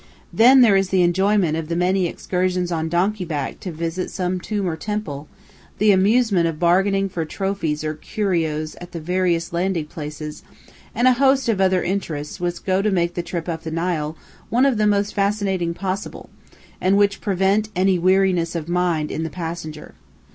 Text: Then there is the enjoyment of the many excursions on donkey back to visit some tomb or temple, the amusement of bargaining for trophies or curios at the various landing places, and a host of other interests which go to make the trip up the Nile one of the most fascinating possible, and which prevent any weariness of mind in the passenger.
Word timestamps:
Then 0.33 0.61
there 0.61 0.75
is 0.75 0.89
the 0.89 1.03
enjoyment 1.03 1.55
of 1.55 1.67
the 1.67 1.75
many 1.75 2.07
excursions 2.07 2.71
on 2.71 2.89
donkey 2.89 3.23
back 3.23 3.59
to 3.59 3.71
visit 3.71 4.09
some 4.09 4.39
tomb 4.39 4.67
or 4.67 4.75
temple, 4.75 5.27
the 5.77 5.91
amusement 5.91 6.47
of 6.47 6.57
bargaining 6.57 7.07
for 7.07 7.23
trophies 7.23 7.83
or 7.83 7.93
curios 7.93 8.75
at 8.81 8.93
the 8.93 8.99
various 8.99 9.53
landing 9.53 9.85
places, 9.85 10.41
and 10.95 11.07
a 11.07 11.13
host 11.13 11.47
of 11.49 11.61
other 11.61 11.83
interests 11.83 12.39
which 12.39 12.65
go 12.65 12.81
to 12.81 12.89
make 12.89 13.13
the 13.13 13.21
trip 13.21 13.47
up 13.47 13.61
the 13.61 13.69
Nile 13.69 14.17
one 14.49 14.65
of 14.65 14.79
the 14.79 14.87
most 14.87 15.13
fascinating 15.13 15.75
possible, 15.75 16.31
and 16.81 16.97
which 16.97 17.21
prevent 17.21 17.69
any 17.75 17.99
weariness 17.99 18.55
of 18.55 18.67
mind 18.67 19.11
in 19.11 19.21
the 19.21 19.29
passenger. 19.29 19.93